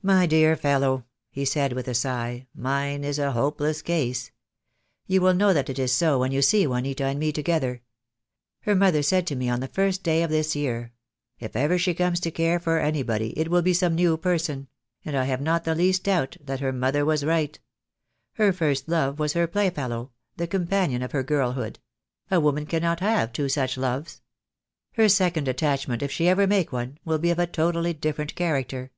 [0.00, 4.30] "My dear fellow," he said with a sigh, "mine is a hopeless case.
[5.06, 7.82] You will know that it is so when you see Juanita and me together.
[8.60, 10.94] Her mother said to me on the first day of this year,
[11.40, 14.68] 'If ever she comes to care for any body it will be some new person;'
[15.04, 17.58] and I have not the least doubt that her mother was right.
[18.34, 21.80] Her first love was her playfellow, the companion of her girlhood.
[22.30, 24.22] A woman cannot have two such loves.
[24.92, 28.34] Her second attach ment, if she ever make one, will be of a totally different
[28.36, 28.90] character."